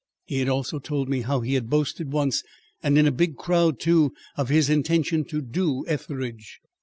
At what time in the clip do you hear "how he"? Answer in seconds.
1.21-1.53